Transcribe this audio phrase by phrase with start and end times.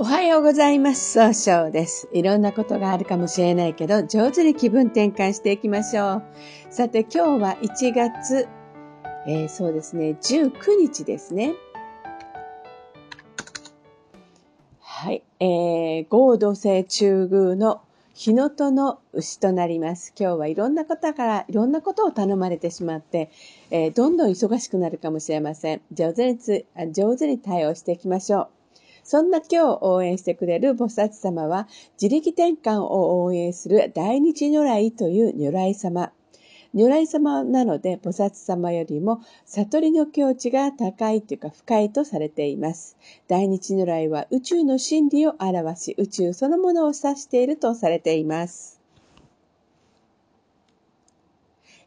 [0.00, 1.12] おはようございます。
[1.12, 2.08] 総称です。
[2.14, 6.22] いろんなことがあるかもしれないけど、上手に気分転換していきましょう。
[6.70, 8.48] さて、今日は1月、
[9.26, 11.52] えー、そうですね、19日ですね。
[14.80, 15.22] はい。
[15.38, 17.82] えー、合同性中宮の
[18.14, 20.14] 日のとの牛となります。
[20.18, 23.30] 今日はいろんな方からいろんなことを頼まれてしまって、
[23.70, 25.82] えー、どんどん忙しくなるかもしれません。
[25.92, 28.48] 上手につ上手に対応していきましょう。
[29.10, 31.66] そんな今日応援してくれる菩薩様は、
[32.00, 36.12] 自力転換を応援する大日如来という如来様。
[36.72, 42.96] 如来様なので、菩薩様よりも悟りの境地が高いというか深いとされています。
[43.26, 48.80] 大日如来は宇宙の真理を表し、宇宙そのものを指しているとされています。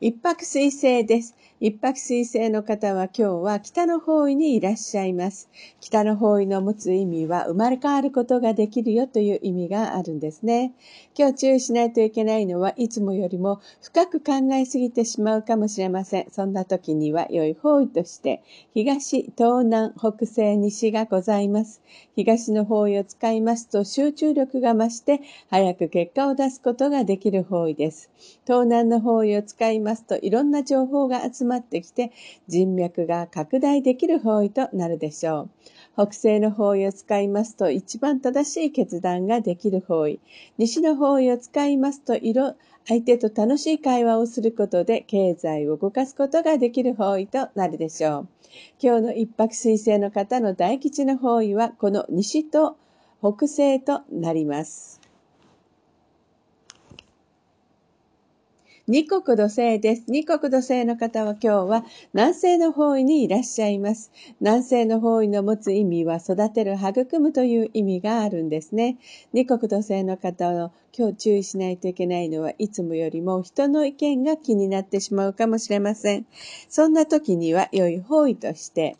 [0.00, 1.36] 一泊水星です。
[1.64, 5.48] 一泊水星の方は今日は北の方位にいらっしゃいます。
[5.80, 10.72] 北の方位の持つ意味は生まれ変わることができるよという意味があるんですね。
[11.16, 16.26] 今日注意しないといけないのはいつもよりも深く考えすぎてしまうかもしれません。
[16.32, 18.42] そんな時には良い方位として
[18.74, 21.80] 東、東南、北西、西がございます。
[22.16, 28.10] 東の方位を使いますと集中力が増して早く結果を出すことができる方位です。
[28.48, 32.12] 東南の方位を使いますといろんな情報が集ままってきて
[32.48, 35.50] 人脈が拡大できる方位となるでしょう。
[35.94, 40.20] 北西の方位を使いますと一番正しい決断ができる方位。
[40.56, 42.54] 西の方位を使いますと色、
[42.88, 48.28] 相手と楽しい会話をすることで経済を動かすことができる方位となるでしょう。
[48.82, 52.76] 今日の一泊水星の方の大吉の方位はこの西と
[53.20, 55.01] 北西となります。
[58.88, 60.02] 二国土星です。
[60.08, 64.10] 二国土星の方は今日は南西の方位にいらっしゃいます。
[64.40, 68.98] 南西の方位の持つ意味は育てる、育むという意味があるんですね。
[69.32, 76.26] 二国土星の方の今日注意しないといけないのはいつもよりも人の意見が気になってしまうかもしれません。
[76.68, 78.96] そんな時には良い方位として、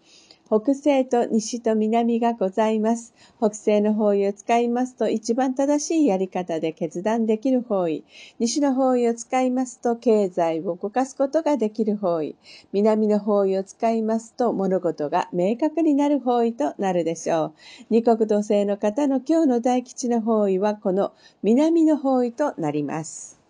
[0.54, 3.14] 北西と西と南がございます。
[3.38, 8.04] 北西の方位を使いますと一番正しいやり方で決断できる方位。
[8.38, 12.36] 西の方位を使いますと経済を動かすことができる方位。
[12.70, 17.52] 南の方位を使いますと物事が明確になる方位となるでしょう。
[17.88, 23.41] 二国土星の方の今日の大吉の方位はこの南の方位となります。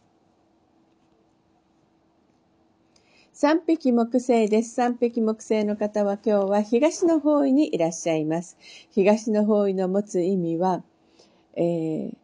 [3.45, 4.73] 三匹木星です。
[4.73, 8.57] 三匹木星の方は今日は東の方位にいらっしゃいます。
[8.93, 10.85] 東の方位の持つ意味は、
[11.57, 12.17] えー、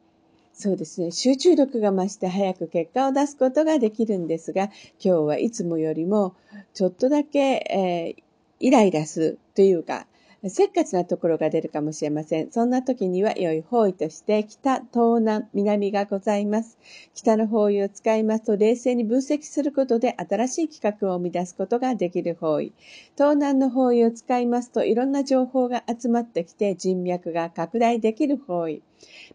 [0.52, 6.36] そうですね、集中力が増して早く結果を出すことができるんですが、今日はいつもよりも
[6.72, 8.22] ちょっとだけ、えー、
[8.60, 10.06] イライラするというか、
[10.46, 12.52] せっかちなところが出るかもしれません。
[12.52, 16.78] そんな時には良い方位として北、東南、南がございます。
[17.12, 22.72] 北の方位を使いますと冷静に分析することで新しい企画を生み出すことができる方位。
[23.16, 28.80] 東南の方位を使いますといろんな情報が集まってきて人脈が拡大できる方位。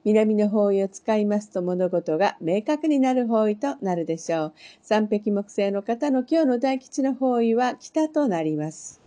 [0.06, 4.54] 南の方位を使いますと物事が明確になる方位となるでしょう。
[4.82, 9.03] 三匹木星の方の今日の大吉の方位は北となります。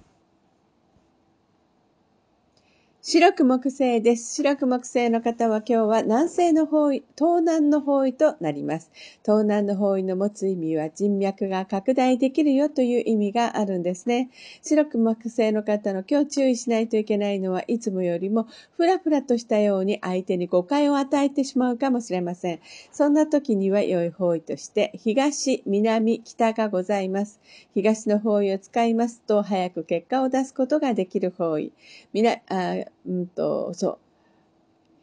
[3.09, 4.35] 白く木星です。
[4.35, 8.91] 白く木星の方は今日は南西の方位、東南の方位となります。
[9.25, 14.29] 東南の方位の持つ意味は人脈が拡大できるよという意味があるんですね。
[14.61, 22.61] 白く木星の方の今日注意しないといけないのはいつもよりもふらふらとしたように相手に誤解を与えてしまうかもしれません。
[22.91, 27.39] そんな時には良い方位として東、南、北がございます。
[27.73, 31.71] 東の方位を使いますと早く結果を出すことができる方位。
[32.13, 32.75] みなあ
[33.07, 33.99] うんと、そ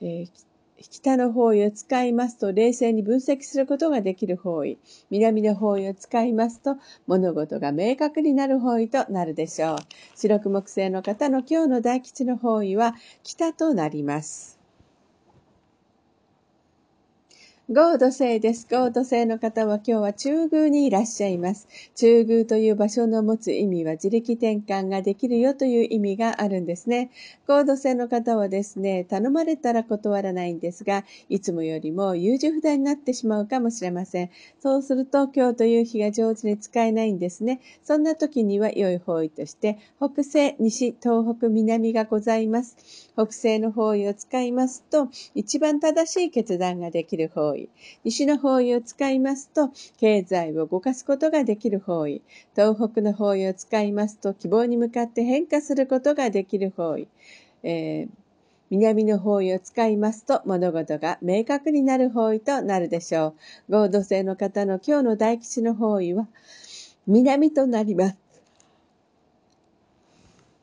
[0.01, 0.29] う、えー、
[0.77, 4.77] 北の方位を使いますと冷静に分析することができる方位。
[5.09, 6.77] 南の方位を使いますと
[7.07, 9.77] 物事が明確になる方位となるでしょう。
[10.15, 14.62] 白く木星の方の今日の大吉の方位は北となります。
[17.69, 18.67] ゴード星です。
[18.69, 21.65] ゴード星の方は今日は中宮にいらっしゃいます。
[21.95, 27.09] 中宮という場所の持つ意味は自力転換ができるよという意味があるんですね。
[27.47, 34.29] ゴード星の方はですね、頼まれたら断らないんですが、いつもよりも優柔不断になってしまうかもしれません。
[34.61, 37.61] そうすると今日という日が上手に使えないんですね。
[37.85, 42.75] そんな時には良い方位として、北西、西、東北、南がございます。
[43.13, 47.52] 北西の方位を使いますと、一番正しい決断ができる方位。
[47.55, 47.69] 位。
[48.03, 52.21] 西の方位を使いますと、経済を動かすことができる方位。
[52.55, 57.07] 東北の方位を使いますと、希望に向かって変化することができる方位。
[57.63, 58.23] えー
[58.69, 63.35] 南の方位を使いますと物事が明確になる方位となるでしょ
[63.69, 63.71] う。
[63.71, 66.27] 合同性の方の今日の大吉の方位は
[67.05, 68.22] 南となります。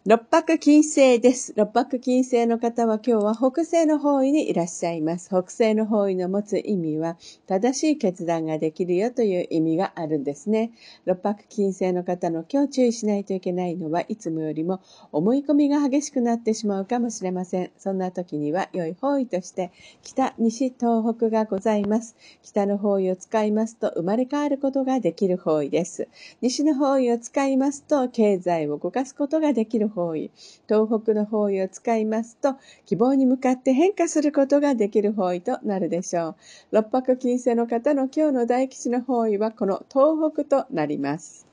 [0.07, 1.53] 六白金星です。
[1.59, 5.29] 六白金星の方は今日は北西の方位にいらっしゃいます。
[5.29, 10.73] 北西の方位の持つ意味は正しい決断ができるよという意味があるんですね。
[11.05, 14.81] 六白金星の方の今日注意しないといけないのはいつもよりも
[15.13, 17.71] 思い込みが激しくなってしまうかもしれません。
[17.77, 19.71] そんな時には良い方位として
[20.03, 22.17] 北、西、東北がございます。
[22.41, 26.09] 北の方位を使いますと生まれ変わることができる方位です。
[26.41, 30.31] 西の方位を使いますと経済を動かすことができる方位、
[30.67, 32.57] 東北の方位を使いますと、
[32.87, 36.37] 希望に向かって変化することができる方位となるでしょう。
[36.71, 41.51] 六白金星の方の今日の大吉の方位はこの東北となります。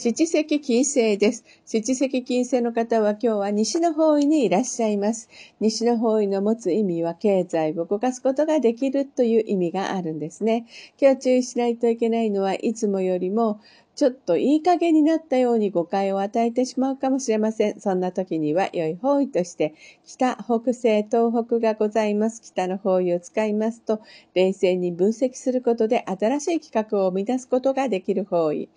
[0.00, 1.44] 七石金星です。
[1.66, 5.28] 七石金星の方は今日は西の方位にいらっしゃいます。
[5.60, 10.64] 西の方位の持つ意味は経済を動かすことができるという意味があるんですね。
[10.98, 13.60] 今日注意しないといけないのはいつもよりも
[14.00, 17.80] ちょっといい加減になったように誤解を与えてしまうかもしれません。
[17.80, 19.74] そんな時には良い方位として、
[20.06, 22.40] 北、北西、東北がございます。
[22.40, 24.00] 北の方位を使いますと、
[24.32, 28.70] 冷静に分析することで新しい企画を生み出すことができる方位。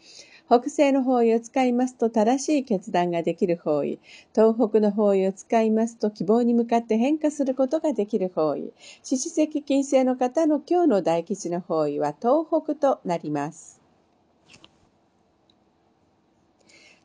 [0.50, 4.00] 北西の方位を使いますと正しい決断ができる方位。
[4.36, 8.74] 東北の方位を使いますと希望に向かって変化することができる方位。
[9.04, 13.73] 獅子石金星の方の今日の大吉の方位は東北となります。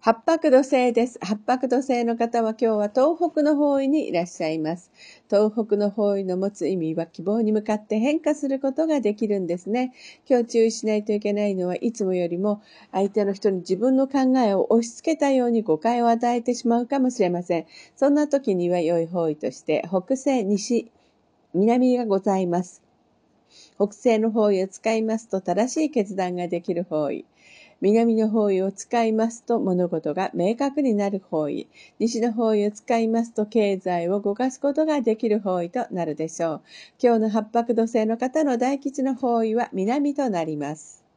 [0.01, 1.19] 八白土星です。
[1.21, 4.93] 八白土星の方は今日は東北の方位にいらっしゃいます。
[5.29, 9.93] 東北の方位の持つ意味は希望に向かって変化することができるんですね。
[10.31, 12.63] 今日注意しないといけないのはいつもよりも
[12.93, 17.67] 相手の人に自分の考えを押し付けたように誤解を与えてしまうかもしれません。
[17.97, 20.93] そんな時には良い方位として北西、西、
[21.55, 22.83] 南がございます。
[23.77, 27.25] 北西の方位を使いますと正しい決断ができる方位。
[27.81, 31.69] 南の方位を使いますと物事が明確になる方位。
[32.01, 36.63] 西の方位を使いますと経済を動かすことができる方位となるでしょう。
[37.01, 41.08] 今日の八白土星の方の大吉の方位は南となります。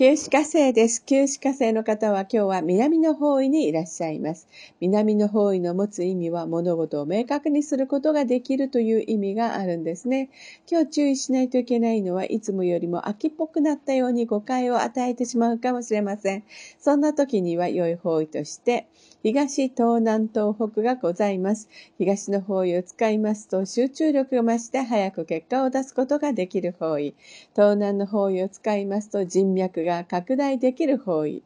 [0.00, 1.04] 旧歯科生です。
[1.04, 4.48] 旧歯科生の方は今日は南の方位にいらっしゃいます。
[4.80, 10.30] 南の方位の持つ意味は物事を明確にすることができるという意味があるんですね。
[10.66, 16.44] 今日注意しないといけないのはいつもよりも秋っぽくなったように誤解を与えてしまうかもしれません。
[16.78, 18.86] そんな時には良い方位として、
[19.22, 21.68] 東、東南、東北がございます。
[21.98, 27.14] 東の方位を使いますと集中力が増して早く結果を出すことができる方位。
[27.54, 31.42] 東南の方位を使いますと人脈が拡大できる方位。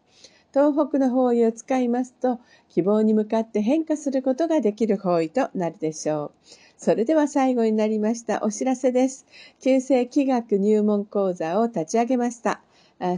[0.52, 2.38] 東北の方位を使いますと
[2.68, 6.30] 希望に向かって変化することができる方位となるでしょう。
[6.76, 9.26] それでは最後になりましたお知らせです。
[9.60, 12.60] 旧世気学入門講座を立ち上げました。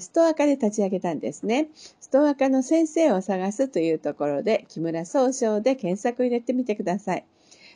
[0.01, 1.69] ストア化で立ち上げたんですね。
[2.01, 7.25] ストア化の先生を探すというところで、木村総称で検索入れてみてください。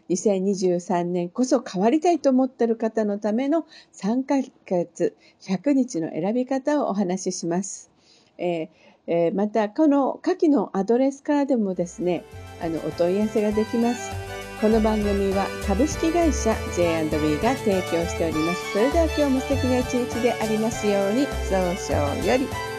[0.08, 3.64] 2023年こそ変わりたいと思っている方のための
[3.94, 7.90] 3ヶ月100日の選び方をお話しします。
[8.38, 8.68] えー
[9.06, 12.24] えー、また、この下記のアドレスからでもですね、
[12.62, 14.29] あの、お問い合わせができます。
[14.60, 18.72] この番組は株式会社 J&B が提供しております。
[18.72, 22.69] それでは今日も素敵な一日でありますように、早々より。